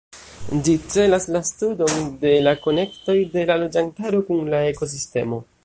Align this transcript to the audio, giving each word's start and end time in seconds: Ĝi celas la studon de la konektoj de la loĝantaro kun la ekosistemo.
Ĝi 0.67 0.73
celas 0.93 1.27
la 1.35 1.41
studon 1.49 2.09
de 2.25 2.33
la 2.47 2.55
konektoj 2.63 3.17
de 3.37 3.47
la 3.51 3.59
loĝantaro 3.65 4.23
kun 4.31 4.43
la 4.55 4.67
ekosistemo. 4.75 5.43